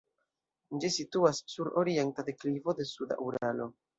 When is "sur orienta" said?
1.57-2.27